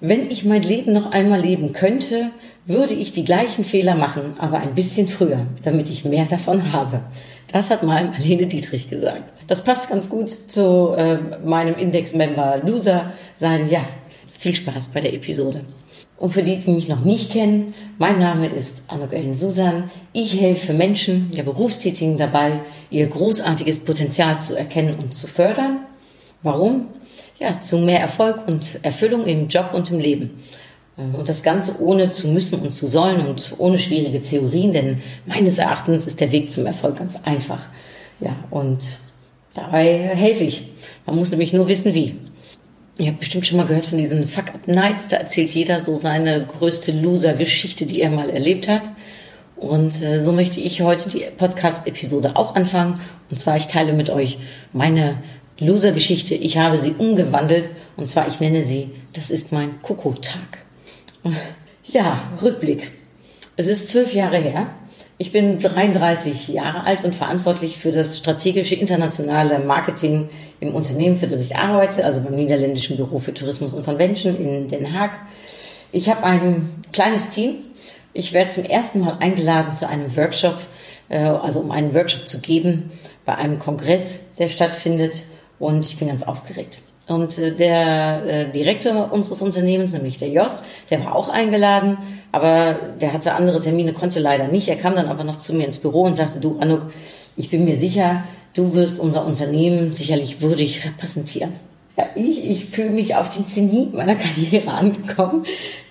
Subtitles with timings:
[0.00, 2.30] Wenn ich mein Leben noch einmal leben könnte,
[2.64, 7.02] würde ich die gleichen Fehler machen, aber ein bisschen früher, damit ich mehr davon habe.
[7.52, 9.24] Das hat mal Marlene Dietrich gesagt.
[9.46, 13.68] Das passt ganz gut zu äh, meinem Index-Member Loser sein.
[13.68, 13.86] Ja,
[14.38, 15.62] viel Spaß bei der Episode.
[16.20, 19.90] Und für die, die mich noch nicht kennen, mein Name ist Anuk Ellen Susan.
[20.12, 25.78] Ich helfe Menschen, ja Berufstätigen dabei, ihr großartiges Potenzial zu erkennen und zu fördern.
[26.42, 26.88] Warum?
[27.38, 30.42] Ja, zu mehr Erfolg und Erfüllung im Job und im Leben.
[30.98, 35.56] Und das Ganze ohne zu müssen und zu sollen und ohne schwierige Theorien, denn meines
[35.56, 37.60] Erachtens ist der Weg zum Erfolg ganz einfach.
[38.20, 38.98] Ja, und
[39.54, 40.68] dabei helfe ich.
[41.06, 42.16] Man muss nämlich nur wissen, wie.
[43.00, 45.08] Ihr habt bestimmt schon mal gehört von diesen Fuck-Up-Nights.
[45.08, 48.82] Da erzählt jeder so seine größte Loser-Geschichte, die er mal erlebt hat.
[49.56, 53.00] Und äh, so möchte ich heute die Podcast-Episode auch anfangen.
[53.30, 54.36] Und zwar, ich teile mit euch
[54.74, 55.16] meine
[55.58, 56.34] Loser-Geschichte.
[56.34, 57.70] Ich habe sie umgewandelt.
[57.96, 60.58] Und zwar, ich nenne sie, das ist mein Koko-Tag.
[61.84, 62.90] Ja, Rückblick.
[63.56, 64.66] Es ist zwölf Jahre her.
[65.22, 71.26] Ich bin 33 Jahre alt und verantwortlich für das strategische internationale Marketing im Unternehmen, für
[71.26, 75.18] das ich arbeite, also beim Niederländischen Büro für Tourismus und Convention in Den Haag.
[75.92, 77.56] Ich habe ein kleines Team.
[78.14, 80.56] Ich werde zum ersten Mal eingeladen zu einem Workshop,
[81.10, 82.90] äh, also um einen Workshop zu geben
[83.26, 85.24] bei einem Kongress, der stattfindet.
[85.58, 86.78] Und ich bin ganz aufgeregt.
[87.10, 91.98] Und äh, der äh, Direktor unseres Unternehmens, nämlich der Jos, der war auch eingeladen,
[92.30, 94.68] aber der hatte andere Termine, konnte leider nicht.
[94.68, 96.82] Er kam dann aber noch zu mir ins Büro und sagte, du Anuk,
[97.34, 98.22] ich bin mir sicher,
[98.54, 101.54] du wirst unser Unternehmen sicherlich würdig repräsentieren.
[101.96, 105.42] Ja, ich, ich fühle mich auf den Zenit meiner Karriere angekommen.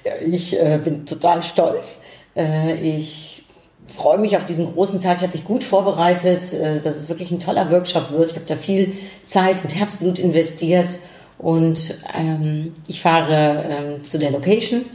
[0.06, 2.02] Ja, ich äh, bin total stolz.
[2.34, 3.44] Äh, ich
[3.88, 5.18] freue mich auf diesen großen Tag.
[5.18, 8.32] Ich habe mich gut vorbereitet, äh, dass es wirklich ein toller Workshop wird.
[8.32, 8.94] Ich habe da viel
[9.26, 10.88] Zeit und Herzblut investiert
[11.40, 14.86] und ähm, ich fahre ähm, zu der Location.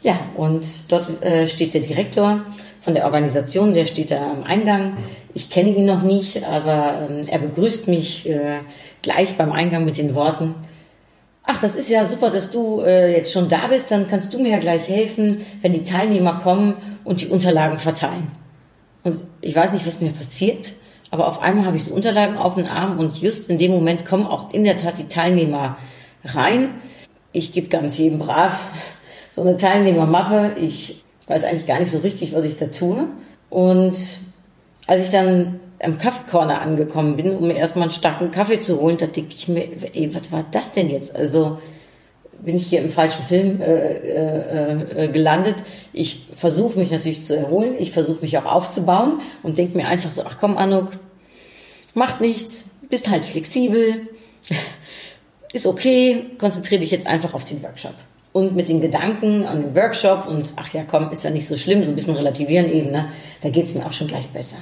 [0.00, 2.40] Ja, und dort äh, steht der Direktor
[2.80, 4.96] von der Organisation, der steht da am Eingang.
[5.34, 8.60] Ich kenne ihn noch nicht, aber ähm, er begrüßt mich äh,
[9.02, 10.54] gleich beim Eingang mit den Worten,
[11.44, 13.90] Ach, das ist ja super, dass du äh, jetzt schon da bist.
[13.90, 18.30] Dann kannst du mir ja gleich helfen, wenn die Teilnehmer kommen und die Unterlagen verteilen.
[19.02, 20.72] Und ich weiß nicht, was mir passiert,
[21.12, 24.06] aber auf einmal habe ich so Unterlagen auf den Arm und just in dem Moment
[24.06, 25.76] kommen auch in der Tat die Teilnehmer
[26.24, 26.70] rein.
[27.32, 28.58] Ich gebe ganz jedem brav
[29.30, 30.58] so eine Teilnehmermappe.
[30.58, 33.08] Ich weiß eigentlich gar nicht so richtig, was ich da tue.
[33.50, 33.98] Und
[34.86, 38.96] als ich dann am Kaffeekorner angekommen bin, um mir erstmal einen starken Kaffee zu holen,
[38.96, 41.14] da denke ich mir, ey, was war das denn jetzt?
[41.14, 41.58] Also
[42.44, 45.56] bin ich hier im falschen Film äh, äh, äh, gelandet.
[45.92, 50.10] Ich versuche mich natürlich zu erholen, ich versuche mich auch aufzubauen und denke mir einfach
[50.10, 50.92] so, ach komm, Anuk,
[51.94, 54.08] macht nichts, bist halt flexibel,
[55.52, 57.94] ist okay, konzentriere dich jetzt einfach auf den Workshop.
[58.32, 61.56] Und mit den Gedanken an den Workshop und ach ja, komm, ist ja nicht so
[61.56, 63.08] schlimm, so ein bisschen relativieren eben, ne?
[63.42, 64.56] da geht's mir auch schon gleich besser.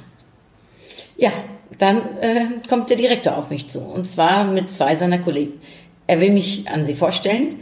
[1.17, 1.31] Ja,
[1.79, 5.61] dann äh, kommt der Direktor auf mich zu und zwar mit zwei seiner Kollegen.
[6.09, 7.61] Er will mich an sie vorstellen,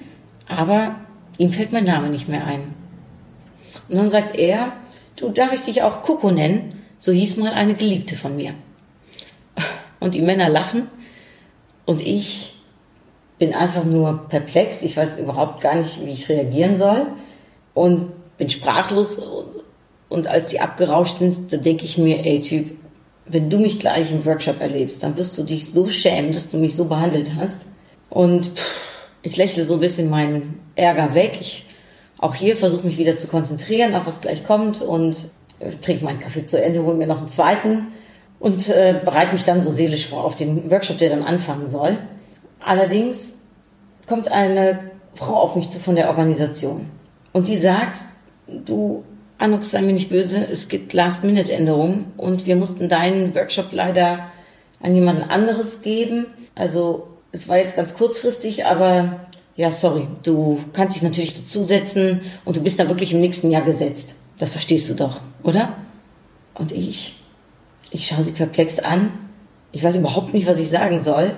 [0.48, 0.96] aber
[1.36, 2.74] ihm fällt mein Name nicht mehr ein.
[3.88, 4.72] Und dann sagt er,
[5.16, 6.82] du darf ich dich auch Coco nennen?
[6.96, 8.54] So hieß mal eine Geliebte von mir.
[10.00, 10.88] Und die Männer lachen
[11.86, 12.54] und ich
[13.38, 14.82] bin einfach nur perplex.
[14.82, 17.06] Ich weiß überhaupt gar nicht, wie ich reagieren soll
[17.74, 19.18] und bin sprachlos.
[20.08, 22.70] Und als die abgerauscht sind, da denke ich mir, ey Typ,
[23.26, 26.56] wenn du mich gleich im Workshop erlebst, dann wirst du dich so schämen, dass du
[26.56, 27.66] mich so behandelt hast.
[28.10, 28.97] Und pff,
[29.28, 31.38] ich lächle so ein bisschen meinen Ärger weg.
[31.40, 31.66] Ich
[32.19, 35.28] auch hier versuche mich wieder zu konzentrieren auf was gleich kommt und
[35.60, 37.88] äh, trinke meinen Kaffee zu Ende, hole mir noch einen zweiten
[38.40, 41.98] und äh, bereite mich dann so seelisch vor auf den Workshop, der dann anfangen soll.
[42.64, 43.36] Allerdings
[44.06, 46.86] kommt eine Frau auf mich zu von der Organisation
[47.32, 48.00] und die sagt,
[48.46, 49.04] du,
[49.36, 54.31] Anux, sei mir nicht böse, es gibt Last-Minute-Änderungen und wir mussten deinen Workshop leider
[54.81, 56.26] an jemanden anderes geben.
[56.54, 59.26] Also es war jetzt ganz kurzfristig, aber
[59.56, 63.62] ja, sorry, du kannst dich natürlich dazusetzen und du bist da wirklich im nächsten Jahr
[63.62, 64.14] gesetzt.
[64.38, 65.75] Das verstehst du doch, oder?
[66.54, 67.16] Und ich,
[67.90, 69.12] ich schaue sie perplex an.
[69.72, 71.34] Ich weiß überhaupt nicht, was ich sagen soll.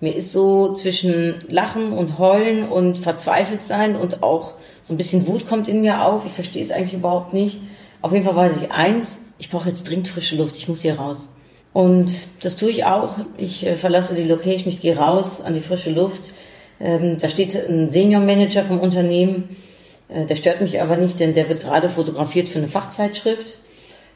[0.00, 5.26] Mir ist so zwischen Lachen und Heulen und verzweifelt sein und auch so ein bisschen
[5.26, 6.24] Wut kommt in mir auf.
[6.24, 7.60] Ich verstehe es eigentlich überhaupt nicht.
[8.02, 10.56] Auf jeden Fall weiß ich eins, ich brauche jetzt dringend frische Luft.
[10.56, 11.28] Ich muss hier raus.
[11.72, 12.12] Und
[12.42, 13.18] das tue ich auch.
[13.36, 16.32] Ich äh, verlasse die Location, ich gehe raus an die frische Luft.
[16.80, 19.56] Ähm, da steht ein Senior Manager vom Unternehmen.
[20.08, 23.58] Äh, der stört mich aber nicht, denn der wird gerade fotografiert für eine Fachzeitschrift.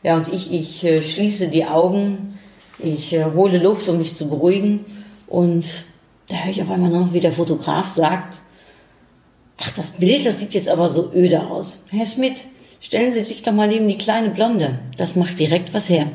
[0.02, 2.38] Ja, und ich, ich äh, schließe die Augen,
[2.78, 4.84] ich hole Luft, um mich zu beruhigen.
[5.28, 5.66] Und
[6.28, 8.38] da höre ich auf einmal noch, wie der Fotograf sagt,
[9.58, 11.84] ach, das Bild, das sieht jetzt aber so öde aus.
[11.90, 12.38] Herr Schmidt,
[12.80, 14.80] stellen Sie sich doch mal neben die kleine Blonde.
[14.96, 16.08] Das macht direkt was her.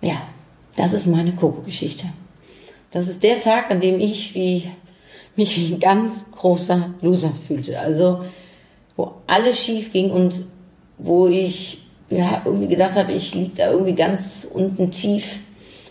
[0.00, 0.22] Ja,
[0.78, 2.06] das ist meine Koko-Geschichte.
[2.92, 4.70] Das ist der Tag, an dem ich wie,
[5.34, 7.80] mich wie ein ganz großer Loser fühlte.
[7.80, 8.24] Also,
[8.96, 10.44] wo alles schief ging und
[10.96, 15.40] wo ich ja, irgendwie gedacht habe, ich liege da irgendwie ganz unten tief,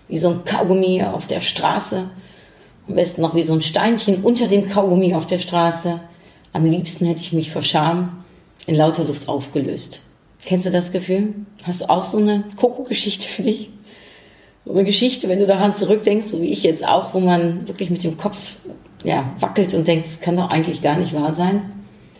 [0.08, 2.10] wie so ein Kaugummi auf der Straße.
[2.88, 6.00] Am besten noch wie so ein Steinchen unter dem Kaugummi auf der Straße.
[6.54, 8.24] Am liebsten hätte ich mich vor Scham
[8.66, 10.00] in lauter Luft aufgelöst.
[10.46, 11.34] Kennst du das Gefühl?
[11.64, 13.70] Hast du auch so eine Koko-Geschichte für dich?
[14.68, 17.90] So eine Geschichte, wenn du daran zurückdenkst, so wie ich jetzt auch, wo man wirklich
[17.90, 18.58] mit dem Kopf
[19.04, 21.62] ja, wackelt und denkt, das kann doch eigentlich gar nicht wahr sein.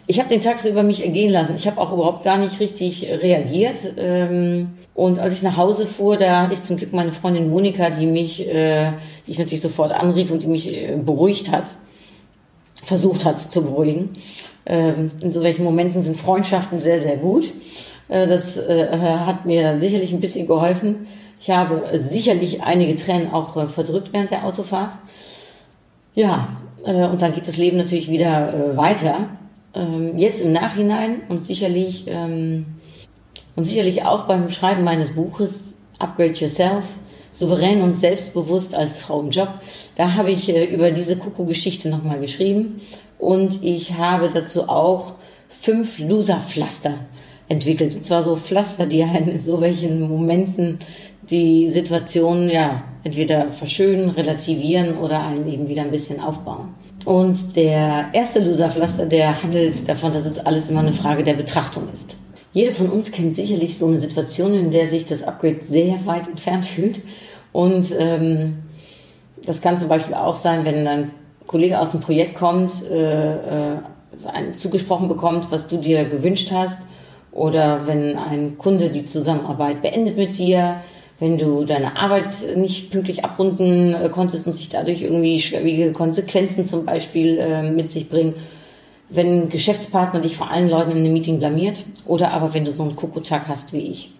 [0.08, 1.56] Ich habe den Tag so über mich ergehen lassen.
[1.58, 3.80] Ich habe auch überhaupt gar nicht richtig reagiert.
[3.98, 7.90] Ähm, und als ich nach Hause fuhr, da hatte ich zum Glück meine Freundin Monika,
[7.90, 8.94] die mich, äh,
[9.26, 11.74] die ich natürlich sofort anrief und die mich äh, beruhigt hat,
[12.86, 14.12] versucht hat zu beruhigen.
[14.66, 17.52] Ähm, in so welchen Momenten sind Freundschaften sehr, sehr gut.
[18.08, 21.08] Äh, das hat mir sicherlich ein bisschen geholfen.
[21.40, 24.96] Ich habe sicherlich einige Tränen auch äh, verdrückt während der Autofahrt.
[26.16, 29.30] Ja, äh, und dann geht das Leben natürlich wieder äh, weiter.
[29.74, 32.66] Ähm, jetzt im Nachhinein und sicherlich, ähm,
[33.56, 36.86] und sicherlich auch beim Schreiben meines Buches Upgrade Yourself,
[37.32, 39.50] souverän und selbstbewusst als Frau im Job,
[39.96, 42.82] da habe ich über diese Kuckuck-Geschichte nochmal geschrieben
[43.20, 45.16] und ich habe dazu auch
[45.50, 46.96] fünf Loser-Pflaster
[47.50, 47.96] entwickelt.
[47.96, 50.80] Und zwar so Pflaster, die einen in so welchen Momenten
[51.30, 56.70] die Situation ja entweder verschönen, relativieren oder einen eben wieder ein bisschen aufbauen.
[57.06, 61.84] Und der erste Loserpflaster, der handelt davon, dass es alles immer eine Frage der Betrachtung
[61.94, 62.16] ist.
[62.52, 66.28] Jeder von uns kennt sicherlich so eine Situation, in der sich das Upgrade sehr weit
[66.28, 67.02] entfernt fühlt.
[67.54, 68.58] Und ähm,
[69.46, 71.12] das kann zum Beispiel auch sein, wenn ein
[71.46, 73.78] Kollege aus dem Projekt kommt, äh, äh,
[74.54, 76.80] zugesprochen bekommt, was du dir gewünscht hast,
[77.32, 80.82] oder wenn ein Kunde die Zusammenarbeit beendet mit dir,
[81.20, 86.66] wenn du deine Arbeit nicht pünktlich abrunden äh, konntest und sich dadurch irgendwie schwerwiegende Konsequenzen
[86.66, 88.36] zum Beispiel äh, mit sich bringen,
[89.10, 92.72] wenn ein Geschäftspartner dich vor allen Leuten in einem Meeting blamiert oder aber wenn du
[92.72, 94.12] so einen Kokotag hast wie ich.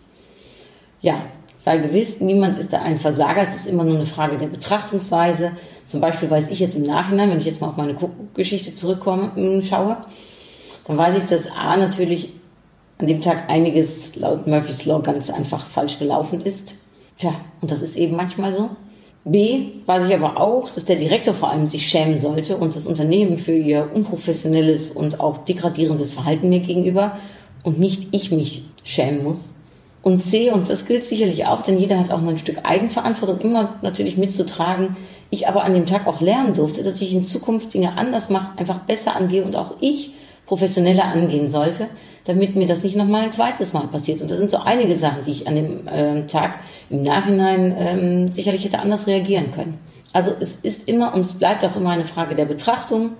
[1.02, 1.22] Ja,
[1.58, 5.52] sei gewiss, niemand ist da ein Versager, es ist immer nur eine Frage der Betrachtungsweise.
[5.86, 7.96] Zum Beispiel weiß ich jetzt im Nachhinein, wenn ich jetzt mal auf meine
[8.34, 9.98] Geschichte zurückkomme, hm, schaue,
[10.86, 12.30] dann weiß ich, dass A natürlich
[12.98, 16.74] an dem Tag einiges laut Murphy's Law ganz einfach falsch gelaufen ist.
[17.18, 18.70] Tja, und das ist eben manchmal so.
[19.26, 22.88] B, weiß ich aber auch, dass der Direktor vor allem sich schämen sollte und das
[22.88, 27.18] Unternehmen für ihr unprofessionelles und auch degradierendes Verhalten mir gegenüber
[27.64, 29.54] und nicht ich mich schämen muss.
[30.02, 33.40] Und C, und das gilt sicherlich auch, denn jeder hat auch mal ein Stück Eigenverantwortung
[33.40, 34.96] immer natürlich mitzutragen.
[35.30, 38.58] Ich aber an dem Tag auch lernen durfte, dass ich in Zukunft Dinge anders mache,
[38.58, 40.12] einfach besser angehe und auch ich
[40.48, 41.88] professioneller angehen sollte,
[42.26, 44.22] damit mir das nicht nochmal ein zweites Mal passiert.
[44.22, 48.32] Und das sind so einige Sachen, die ich an dem äh, Tag im Nachhinein ähm,
[48.32, 49.78] sicherlich hätte anders reagieren können.
[50.14, 53.12] Also es ist immer und es bleibt auch immer eine Frage der Betrachtung,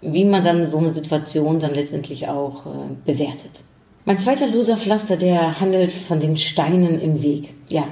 [0.00, 2.70] wie man dann so eine Situation dann letztendlich auch äh,
[3.04, 3.60] bewertet.
[4.06, 7.54] Mein zweiter Loserpflaster, der handelt von den Steinen im Weg.
[7.68, 7.84] Ja,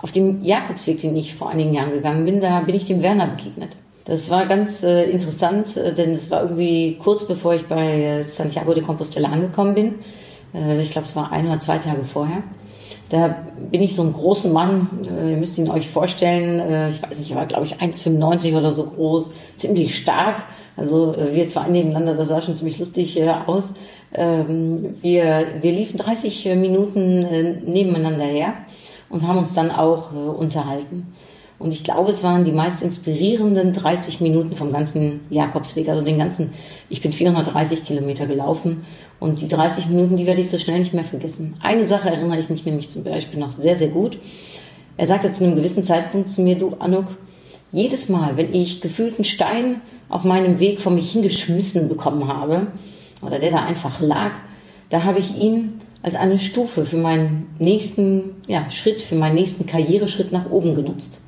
[0.00, 3.26] auf dem Jakobsweg, den ich vor einigen Jahren gegangen bin, da bin ich dem Werner
[3.26, 3.76] begegnet.
[4.06, 8.22] Das war ganz äh, interessant, äh, denn es war irgendwie kurz bevor ich bei äh,
[8.22, 9.94] Santiago de Compostela angekommen bin.
[10.54, 12.44] Äh, ich glaube, es war ein oder zwei Tage vorher.
[13.08, 13.36] Da
[13.70, 14.88] bin ich so einen großen Mann,
[15.28, 18.84] ihr müsst ihn euch vorstellen, ich weiß nicht, er war glaube ich 1,95 oder so
[18.84, 20.42] groß, ziemlich stark.
[20.76, 23.74] Also wir zwei nebeneinander, das sah schon ziemlich lustig aus.
[24.12, 27.20] Ähm, wir, wir liefen 30 Minuten
[27.64, 28.54] nebeneinander her
[29.08, 31.14] und haben uns dann auch unterhalten.
[31.58, 36.18] Und ich glaube, es waren die meist inspirierenden 30 Minuten vom ganzen Jakobsweg, also den
[36.18, 36.52] ganzen,
[36.90, 38.84] ich bin 430 Kilometer gelaufen
[39.20, 41.54] und die 30 Minuten, die werde ich so schnell nicht mehr vergessen.
[41.62, 44.18] Eine Sache erinnere ich mich nämlich zum Beispiel noch sehr, sehr gut.
[44.98, 47.06] Er sagte zu einem gewissen Zeitpunkt zu mir, du Anuk,
[47.72, 52.68] jedes Mal, wenn ich gefühlten Stein auf meinem Weg von mich hingeschmissen bekommen habe,
[53.22, 54.32] oder der da einfach lag,
[54.90, 59.66] da habe ich ihn als eine Stufe für meinen nächsten ja, Schritt, für meinen nächsten
[59.66, 61.20] Karriereschritt nach oben genutzt.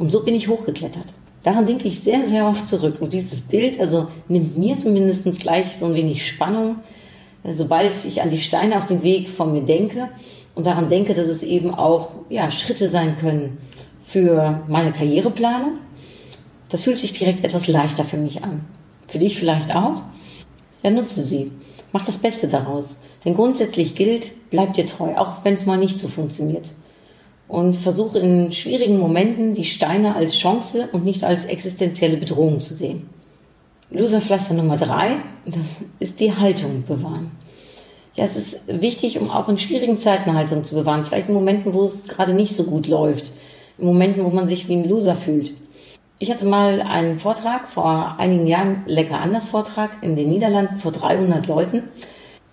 [0.00, 1.04] Und so bin ich hochgeklettert.
[1.42, 2.96] Daran denke ich sehr, sehr oft zurück.
[3.00, 6.76] Und dieses Bild, also nimmt mir zumindest gleich so ein wenig Spannung,
[7.44, 10.08] äh, sobald ich an die Steine auf dem Weg von mir denke
[10.54, 13.58] und daran denke, dass es eben auch ja, Schritte sein können
[14.02, 15.72] für meine Karriereplanung.
[16.70, 18.62] Das fühlt sich direkt etwas leichter für mich an.
[19.06, 20.04] Für dich vielleicht auch?
[20.82, 21.52] Ja, nutze sie.
[21.92, 22.98] Mach das Beste daraus.
[23.26, 26.70] Denn grundsätzlich gilt, bleib dir treu, auch wenn es mal nicht so funktioniert.
[27.50, 32.74] Und versuche in schwierigen Momenten die Steine als Chance und nicht als existenzielle Bedrohung zu
[32.74, 33.10] sehen.
[33.90, 35.64] Loserpflaster Nummer drei, das
[35.98, 37.32] ist die Haltung bewahren.
[38.14, 41.04] Ja, es ist wichtig, um auch in schwierigen Zeiten Haltung zu bewahren.
[41.04, 43.32] Vielleicht in Momenten, wo es gerade nicht so gut läuft.
[43.78, 45.52] In Momenten, wo man sich wie ein Loser fühlt.
[46.20, 50.92] Ich hatte mal einen Vortrag vor einigen Jahren, lecker anders Vortrag in den Niederlanden vor
[50.92, 51.88] 300 Leuten.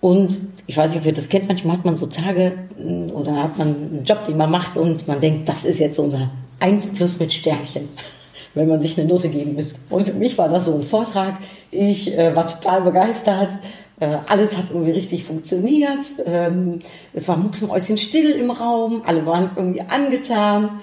[0.00, 3.42] Und ich weiß nicht, ob ihr das kennt, manchmal hat man so Tage mm, oder
[3.42, 6.86] hat man einen Job, den man macht und man denkt, das ist jetzt unser 1
[6.94, 7.88] plus mit Sternchen,
[8.54, 9.76] wenn man sich eine Note geben müsste.
[9.90, 11.38] Und für mich war das so ein Vortrag.
[11.70, 13.58] Ich äh, war total begeistert.
[13.98, 16.04] Äh, alles hat irgendwie richtig funktioniert.
[16.24, 16.78] Ähm,
[17.12, 19.02] es war mucksmäuschen still im Raum.
[19.04, 20.80] Alle waren irgendwie angetan.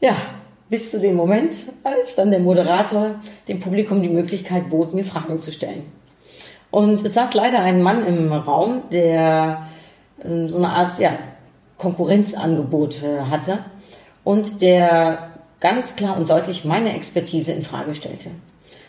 [0.00, 0.16] Ja,
[0.68, 1.54] bis zu dem Moment,
[1.84, 3.16] als dann der Moderator
[3.46, 5.84] dem Publikum die Möglichkeit bot, mir Fragen zu stellen.
[6.72, 9.68] Und es saß leider ein Mann im Raum, der
[10.24, 11.10] äh, so eine Art ja,
[11.76, 13.58] Konkurrenzangebot äh, hatte
[14.24, 18.30] und der ganz klar und deutlich meine Expertise in Frage stellte.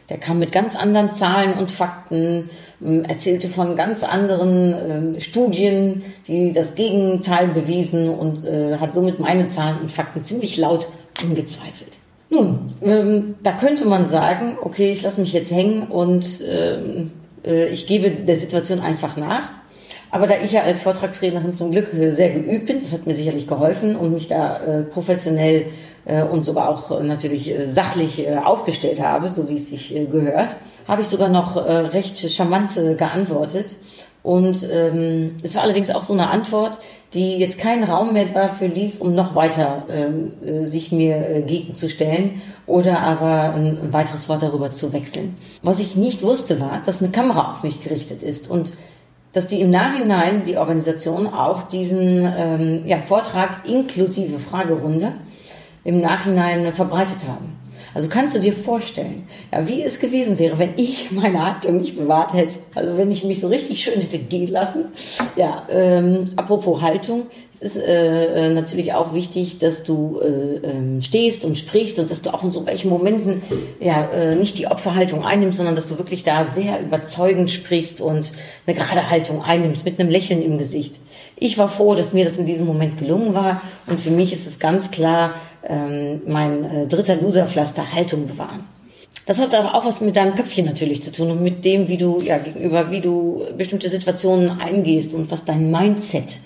[0.10, 2.50] Der kam mit ganz anderen Zahlen und Fakten,
[2.82, 9.20] ähm, erzählte von ganz anderen äh, Studien, die das Gegenteil bewiesen und äh, hat somit
[9.20, 10.88] meine Zahlen und Fakten ziemlich laut
[11.22, 11.98] angezweifelt.
[12.30, 17.12] Nun, ähm, da könnte man sagen, okay, ich lasse mich jetzt hängen und ähm,
[17.44, 19.50] ich gebe der Situation einfach nach.
[20.14, 23.16] Aber da ich ja als Vortragstrainerin zum Glück äh, sehr geübt bin, das hat mir
[23.16, 25.66] sicherlich geholfen und mich da äh, professionell
[26.06, 30.56] äh, und sogar auch äh, natürlich äh, sachlich aufgestellt habe, so wie es sich gehört,
[30.88, 33.76] habe ich sogar noch recht charmant geantwortet
[34.24, 36.80] und ähm, es war allerdings auch so eine Antwort,
[37.14, 41.42] die jetzt keinen Raum mehr dafür ließ, um noch weiter ähm, äh, sich mir äh,
[41.42, 45.36] gegenzustellen oder aber ein weiteres Wort darüber zu wechseln.
[45.62, 48.72] Was ich nicht wusste, war, dass eine Kamera auf mich gerichtet ist und
[49.34, 55.14] dass die im Nachhinein die Organisation auch diesen ähm, ja, Vortrag inklusive Fragerunde
[55.84, 57.58] im Nachhinein verbreitet haben.
[57.94, 61.96] Also kannst du dir vorstellen, ja, wie es gewesen wäre, wenn ich meine Haltung nicht
[61.96, 62.56] bewahrt hätte.
[62.74, 64.86] Also wenn ich mich so richtig schön hätte gehen lassen.
[65.36, 71.02] Ja, ähm, apropos Haltung, es ist äh, äh natürlich auch wichtig, dass du äh, äh,
[71.02, 73.44] stehst und sprichst und dass du auch in so welchen Momenten
[73.80, 78.32] ja äh, nicht die Opferhaltung einnimmst, sondern dass du wirklich da sehr überzeugend sprichst und
[78.66, 80.96] eine gerade Haltung einnimmst mit einem Lächeln im Gesicht.
[81.36, 84.48] Ich war froh, dass mir das in diesem Moment gelungen war und für mich ist
[84.48, 85.36] es ganz klar,
[85.68, 88.66] ähm, mein äh, dritter Loserpflaster Haltung bewahren.
[89.26, 91.98] Das hat aber auch was mit deinem Köpfchen natürlich zu tun und mit dem, wie
[91.98, 96.40] du ja gegenüber, wie du bestimmte Situationen eingehst und was dein Mindset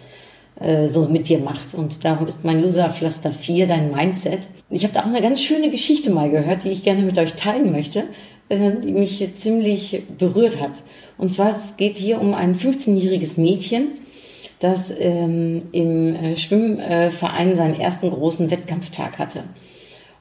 [0.59, 1.73] äh, so mit dir macht.
[1.73, 4.47] Und darum ist mein Loserpflaster 4 dein Mindset.
[4.69, 7.33] Ich habe da auch eine ganz schöne Geschichte mal gehört, die ich gerne mit euch
[7.33, 8.03] teilen möchte,
[8.49, 10.83] äh, die mich ziemlich berührt hat.
[11.17, 13.87] Und zwar es geht hier um ein 15-jähriges Mädchen,
[14.59, 19.43] das ähm, im äh, Schwimmverein seinen ersten großen Wettkampftag hatte.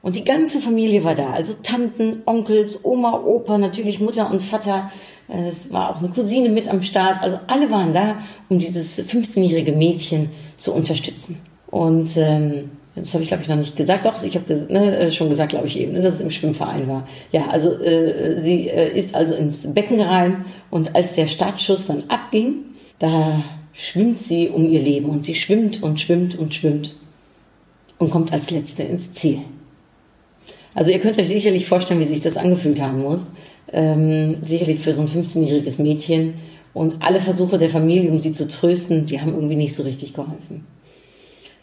[0.02, 4.90] Und die ganze Familie war da, also Tanten, Onkels, Oma, Opa, natürlich Mutter und Vater.
[5.28, 7.22] Äh, es war auch eine Cousine mit am Start.
[7.22, 11.40] Also alle waren da, um dieses 15-jährige Mädchen zu unterstützen.
[11.68, 14.06] Und ähm, das habe ich, glaube ich, noch nicht gesagt.
[14.06, 16.88] Doch, ich habe ne, äh, schon gesagt, glaube ich, eben, ne, dass es im Schwimmverein
[16.88, 17.06] war.
[17.32, 22.04] Ja, also äh, sie äh, ist also ins Becken rein und als der Startschuss dann
[22.08, 22.64] abging,
[22.98, 23.44] da
[23.76, 26.96] schwimmt sie um ihr Leben und sie schwimmt und schwimmt und schwimmt
[27.98, 29.40] und kommt als Letzte ins Ziel.
[30.74, 33.28] Also ihr könnt euch sicherlich vorstellen, wie sich das angefühlt haben muss.
[33.72, 36.34] Ähm, sicherlich für so ein 15-jähriges Mädchen.
[36.72, 40.12] Und alle Versuche der Familie, um sie zu trösten, die haben irgendwie nicht so richtig
[40.12, 40.66] geholfen.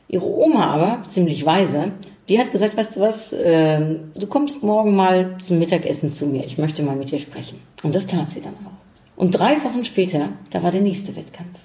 [0.08, 1.92] Ihre Oma aber, ziemlich weise,
[2.30, 6.46] die hat gesagt, weißt du was, ähm, du kommst morgen mal zum Mittagessen zu mir.
[6.46, 7.60] Ich möchte mal mit dir sprechen.
[7.84, 8.72] Und das tat sie dann auch.
[9.16, 11.60] Und drei Wochen später, da war der nächste Wettkampf.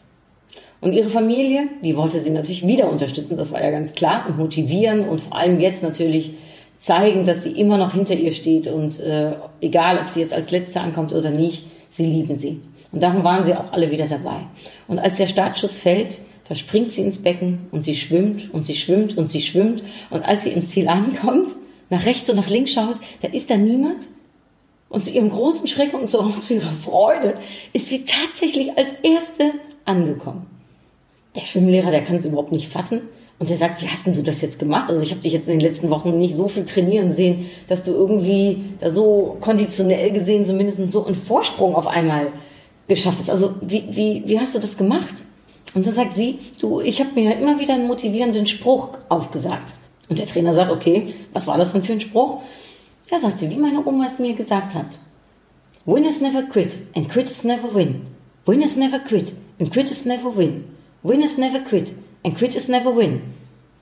[0.80, 4.38] Und ihre Familie, die wollte sie natürlich wieder unterstützen, das war ja ganz klar, und
[4.38, 6.32] motivieren und vor allem jetzt natürlich
[6.78, 10.50] zeigen, dass sie immer noch hinter ihr steht und äh, egal, ob sie jetzt als
[10.52, 12.60] Letzte ankommt oder nicht, sie lieben sie.
[12.92, 14.38] Und darum waren sie auch alle wieder dabei.
[14.86, 16.18] Und als der Startschuss fällt,
[16.48, 19.82] da springt sie ins Becken und sie schwimmt und sie schwimmt und sie schwimmt.
[20.10, 21.50] Und als sie im Ziel ankommt,
[21.90, 24.06] nach rechts und nach links schaut, da ist da niemand.
[24.88, 27.34] Und zu ihrem großen Schreck und zu ihrer Freude
[27.74, 29.52] ist sie tatsächlich als Erste
[29.84, 30.46] angekommen.
[31.36, 33.02] Der Schwimmlehrer, der kann es überhaupt nicht fassen.
[33.38, 34.90] Und der sagt, wie hast denn du das jetzt gemacht?
[34.90, 37.84] Also ich habe dich jetzt in den letzten Wochen nicht so viel trainieren sehen, dass
[37.84, 42.28] du irgendwie da so konditionell gesehen zumindest so einen Vorsprung auf einmal
[42.88, 43.30] geschafft hast.
[43.30, 45.22] Also wie, wie, wie hast du das gemacht?
[45.74, 49.74] Und dann sagt sie, du, ich habe mir immer wieder einen motivierenden Spruch aufgesagt.
[50.08, 52.40] Und der Trainer sagt, okay, was war das denn für ein Spruch?
[53.10, 54.98] Ja, sagt sie, wie meine Oma es mir gesagt hat.
[55.84, 58.06] Winners never quit and quitters never win.
[58.46, 60.64] Winners never quit and quitters never win.
[61.02, 61.92] Winners never quit
[62.24, 63.22] and quitters never win.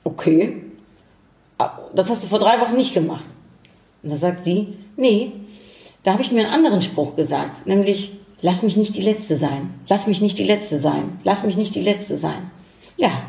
[0.05, 0.63] Okay,
[1.59, 3.25] ah, das hast du vor drei Wochen nicht gemacht.
[4.03, 5.33] Und da sagt sie, nee,
[6.03, 9.75] da habe ich mir einen anderen Spruch gesagt, nämlich, lass mich nicht die Letzte sein,
[9.89, 12.51] lass mich nicht die Letzte sein, lass mich nicht die Letzte sein.
[12.97, 13.23] Ja,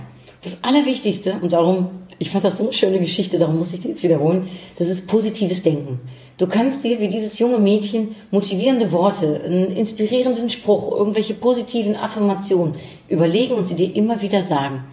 [0.44, 1.89] das Allerwichtigste, und darum,
[2.20, 5.08] ich fand das so eine schöne Geschichte, darum muss ich die jetzt wiederholen, das ist
[5.08, 6.00] positives Denken.
[6.38, 12.76] Du kannst dir wie dieses junge Mädchen motivierende Worte, einen inspirierenden Spruch, irgendwelche positiven Affirmationen
[13.08, 14.84] überlegen und sie dir immer wieder sagen.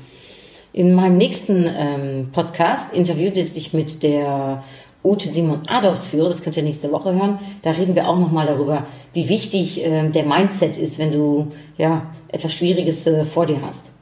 [0.73, 4.65] In meinem nächsten ähm, Podcast interviewte ich mit der
[5.05, 7.39] Ute Simon Adolfs führe, das könnt ihr nächste Woche hören.
[7.63, 12.11] Da reden wir auch nochmal darüber, wie wichtig äh, der Mindset ist, wenn du ja
[12.29, 13.94] etwas Schwieriges äh, vor dir hast.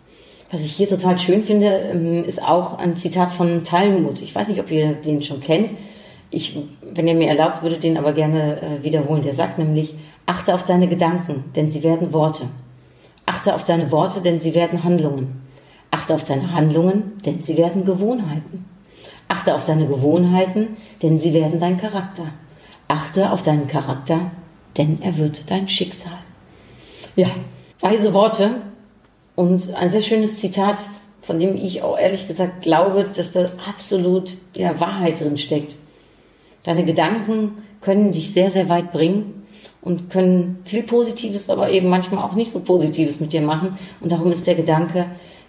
[0.52, 4.20] Was ich hier total schön finde, ähm, ist auch ein Zitat von Talmud.
[4.20, 5.72] Ich weiß nicht, ob ihr den schon kennt.
[6.30, 6.58] Ich,
[6.92, 9.22] wenn ihr mir erlaubt, würde den aber gerne äh, wiederholen.
[9.22, 9.94] Der sagt nämlich,
[10.26, 12.48] achte auf deine Gedanken, denn sie werden Worte.
[13.24, 15.40] Achte auf deine Worte, denn sie werden Handlungen.
[15.90, 18.66] Achte auf deine Handlungen, denn sie werden Gewohnheiten.
[19.28, 22.26] Achte auf deine Gewohnheiten, denn sie werden dein Charakter.
[22.88, 24.30] Achte auf deinen Charakter,
[24.76, 26.18] denn er wird dein Schicksal.
[27.16, 27.28] Ja,
[27.80, 28.50] weise Worte
[29.34, 30.78] und ein sehr schönes Zitat,
[31.22, 35.76] von dem ich auch ehrlich gesagt glaube, dass da absolut ja, Wahrheit drin steckt.
[36.64, 39.46] Deine Gedanken können dich sehr, sehr weit bringen
[39.80, 43.78] und können viel Positives, aber eben manchmal auch nicht so Positives mit dir machen.
[44.00, 45.06] Und darum ist der Gedanke,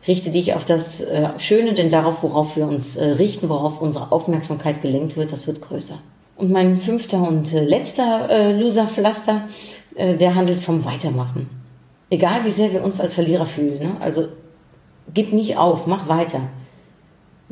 [0.07, 4.11] richte dich auf das äh, Schöne, denn darauf, worauf wir uns äh, richten, worauf unsere
[4.11, 5.99] Aufmerksamkeit gelenkt wird, das wird größer.
[6.35, 9.47] Und mein fünfter und äh, letzter Loser-Pflaster,
[9.95, 11.62] der handelt vom Weitermachen.
[12.13, 13.95] Egal wie sehr wir uns als Verlierer fühlen, ne?
[13.99, 14.27] also
[15.15, 16.41] gib nicht auf, mach weiter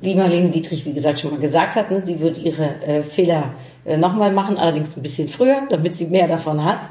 [0.02, 3.54] wie Marlene Dietrich, wie gesagt, schon mal gesagt hat, ne, sie wird ihre äh, Fehler
[3.86, 6.82] äh, nochmal machen, allerdings ein bisschen früher, damit sie mehr davon hat.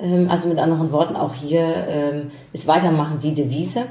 [0.00, 3.84] Ähm, also mit anderen Worten, auch hier ähm, ist Weitermachen die Devise.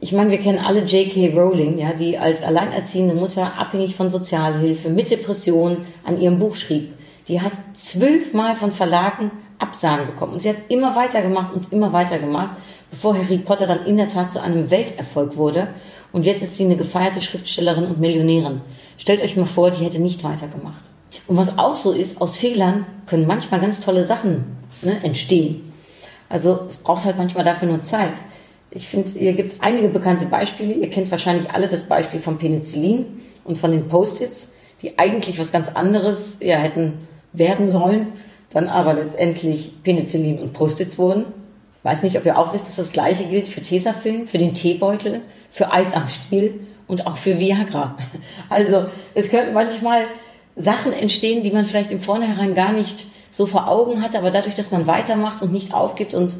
[0.00, 1.34] Ich meine, wir kennen alle J.K.
[1.36, 6.92] Rowling, ja, die als alleinerziehende Mutter abhängig von Sozialhilfe mit Depression an ihrem Buch schrieb.
[7.28, 10.34] Die hat zwölfmal von Verlagen Absagen bekommen.
[10.34, 12.50] Und sie hat immer weitergemacht und immer weitergemacht,
[12.96, 15.68] bevor Harry Potter dann in der Tat zu einem Welterfolg wurde.
[16.12, 18.62] Und jetzt ist sie eine gefeierte Schriftstellerin und Millionärin.
[18.96, 20.80] Stellt euch mal vor, die hätte nicht weitergemacht.
[21.26, 25.72] Und was auch so ist, aus Fehlern können manchmal ganz tolle Sachen ne, entstehen.
[26.30, 28.14] Also es braucht halt manchmal dafür nur Zeit.
[28.70, 30.72] Ich finde, hier gibt es einige bekannte Beispiele.
[30.72, 33.04] Ihr kennt wahrscheinlich alle das Beispiel von Penicillin
[33.44, 36.94] und von den Post-its, die eigentlich was ganz anderes ja, hätten
[37.34, 38.14] werden sollen,
[38.54, 41.26] dann aber letztendlich Penicillin und Post-its wurden.
[41.86, 45.20] Weiß nicht, ob ihr auch wisst, dass das gleiche gilt für Tesafilm, für den Teebeutel,
[45.52, 47.96] für Eis am Stiel und auch für Viagra.
[48.48, 50.06] Also es könnten manchmal
[50.56, 54.56] Sachen entstehen, die man vielleicht im Vornherein gar nicht so vor Augen hatte, aber dadurch,
[54.56, 56.34] dass man weitermacht und nicht aufgibt und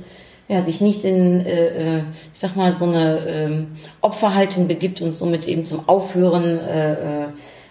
[0.48, 3.64] ja, sich nicht in, äh, äh ich sag mal, so eine äh,
[4.00, 7.26] Opferhaltung begibt und somit eben zum Aufhören äh, äh,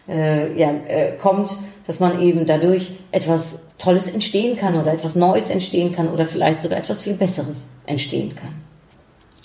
[0.07, 1.57] äh, ja, äh, kommt,
[1.87, 6.61] dass man eben dadurch etwas Tolles entstehen kann oder etwas Neues entstehen kann oder vielleicht
[6.61, 8.53] sogar etwas viel Besseres entstehen kann.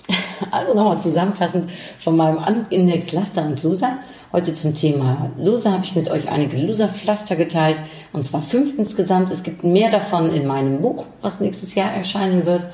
[0.50, 3.98] Also nochmal zusammenfassend von meinem Index Laster und Loser.
[4.32, 7.80] Heute zum Thema Loser habe ich mit euch einige Loser-Pflaster geteilt
[8.12, 9.30] und zwar fünf insgesamt.
[9.30, 12.64] Es gibt mehr davon in meinem Buch, was nächstes Jahr erscheinen wird.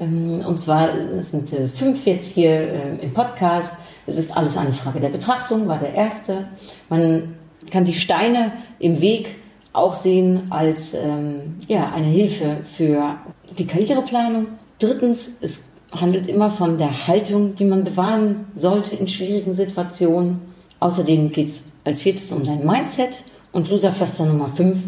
[0.00, 0.88] Ähm, und zwar
[1.22, 3.72] sind äh, fünf jetzt hier äh, im Podcast.
[4.06, 6.48] Es ist alles eine Frage der Betrachtung, war der erste.
[6.88, 7.36] Man
[7.70, 9.36] kann die Steine im Weg
[9.72, 13.16] auch sehen als ähm, ja, eine Hilfe für
[13.58, 14.46] die Karriereplanung.
[14.78, 15.60] Drittens, es
[15.92, 20.40] handelt immer von der Haltung, die man bewahren sollte in schwierigen Situationen.
[20.80, 23.22] Außerdem geht es als viertes um dein Mindset
[23.52, 24.78] und Loserpflaster Nummer 5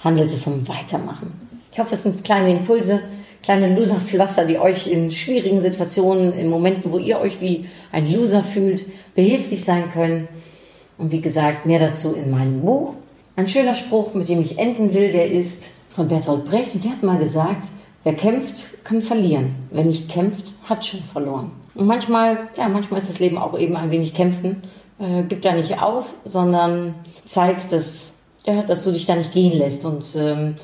[0.00, 1.32] handelte vom Weitermachen.
[1.72, 3.00] Ich hoffe, es sind kleine Impulse,
[3.42, 8.42] kleine Loserpflaster, die euch in schwierigen Situationen, in Momenten, wo ihr euch wie ein Loser
[8.42, 10.28] fühlt, behilflich sein können.
[11.00, 12.94] Und wie gesagt, mehr dazu in meinem Buch.
[13.34, 16.74] Ein schöner Spruch, mit dem ich enden will, der ist von Bertolt Brecht.
[16.74, 17.66] Und der hat mal gesagt,
[18.04, 19.54] wer kämpft, kann verlieren.
[19.70, 21.52] Wer nicht kämpft, hat schon verloren.
[21.74, 24.62] Und manchmal, ja, manchmal ist das Leben auch eben ein wenig kämpfen.
[24.98, 28.12] Äh, gib da nicht auf, sondern zeigt, dass,
[28.44, 29.86] ja, dass du dich da nicht gehen lässt.
[29.86, 30.56] Und ähm,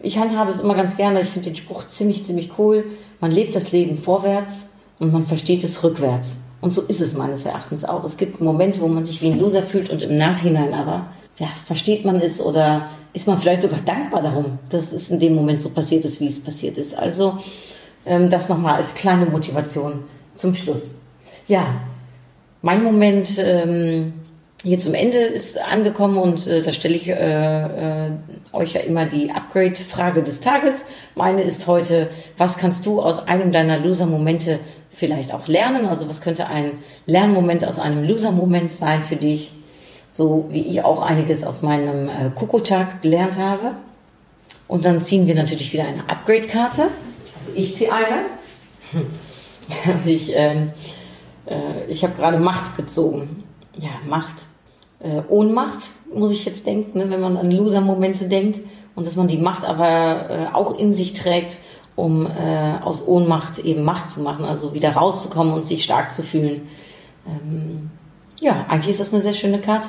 [0.00, 1.22] ich handhabe es immer ganz gerne.
[1.22, 2.84] Ich finde den Spruch ziemlich, ziemlich cool.
[3.20, 4.68] Man lebt das Leben vorwärts
[5.00, 6.36] und man versteht es rückwärts.
[6.66, 8.02] Und so ist es meines Erachtens auch.
[8.02, 11.06] Es gibt Momente, wo man sich wie ein Loser fühlt und im Nachhinein aber,
[11.38, 15.36] ja, versteht man es oder ist man vielleicht sogar dankbar darum, dass es in dem
[15.36, 16.98] Moment so passiert ist, wie es passiert ist.
[16.98, 17.38] Also
[18.04, 20.02] ähm, das nochmal als kleine Motivation
[20.34, 20.92] zum Schluss.
[21.46, 21.82] Ja,
[22.62, 24.14] mein Moment ähm,
[24.64, 28.10] hier zum Ende ist angekommen und äh, da stelle ich äh, äh,
[28.52, 30.84] euch ja immer die Upgrade-Frage des Tages.
[31.14, 34.58] Meine ist heute, was kannst du aus einem deiner Loser-Momente
[34.96, 35.86] vielleicht auch lernen?
[35.86, 39.52] Also was könnte ein Lernmoment aus einem Loser-Moment sein für dich?
[40.10, 43.72] So wie ich auch einiges aus meinem äh, Kokotag gelernt habe.
[44.66, 46.88] Und dann ziehen wir natürlich wieder eine Upgrade-Karte.
[47.38, 48.24] Also ich ziehe eine.
[49.92, 50.70] Und ich, ähm,
[51.44, 53.44] äh, ich habe gerade Macht gezogen.
[53.76, 54.46] Ja, Macht.
[55.00, 55.80] Äh, Ohnmacht,
[56.12, 58.60] muss ich jetzt denken, ne, wenn man an Loser-Momente denkt.
[58.94, 61.58] Und dass man die Macht aber äh, auch in sich trägt,
[61.96, 66.22] um äh, aus Ohnmacht eben Macht zu machen, also wieder rauszukommen und sich stark zu
[66.22, 66.68] fühlen.
[67.26, 67.90] Ähm,
[68.38, 69.88] ja, eigentlich ist das eine sehr schöne Karte,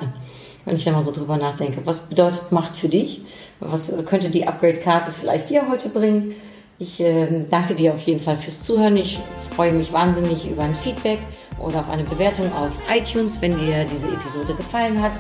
[0.66, 1.82] wenn ich da mal so drüber nachdenke.
[1.84, 3.22] Was bedeutet Macht für dich?
[3.60, 6.34] Was könnte die Upgrade-Karte vielleicht dir heute bringen?
[6.80, 8.96] Ich äh, danke dir auf jeden Fall fürs Zuhören.
[8.96, 9.20] Ich
[9.52, 11.20] freue mich wahnsinnig über ein Feedback
[11.60, 15.14] oder auf eine Bewertung auf iTunes, wenn dir diese Episode gefallen hat.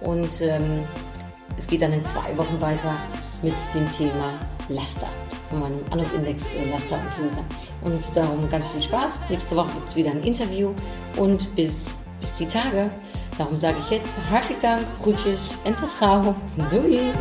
[0.00, 0.84] Und ähm,
[1.58, 2.94] es geht dann in zwei Wochen weiter
[3.42, 4.34] mit dem Thema
[4.68, 5.08] Laster,
[5.50, 7.44] von meinem Anruf-Index äh, Laster und Loser.
[7.82, 9.12] Und darum ganz viel Spaß.
[9.28, 10.72] Nächste Woche gibt es wieder ein Interview
[11.16, 11.86] und bis,
[12.20, 12.90] bis die Tage.
[13.38, 16.34] Darum sage ich jetzt herzlichen Dank, Rutjes en tot gauw.
[16.70, 17.12] Doei!